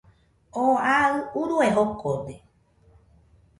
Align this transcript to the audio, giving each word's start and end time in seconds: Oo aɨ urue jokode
Oo 0.59 0.75
aɨ 0.93 1.13
urue 1.39 1.67
jokode 1.75 2.35